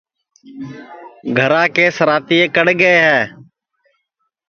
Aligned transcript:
گھرا 1.37 1.63
کے 1.75 1.85
سِراتئے 1.97 2.41
کڑ 2.55 2.67
گئے 2.81 2.97
ہے 3.07 3.21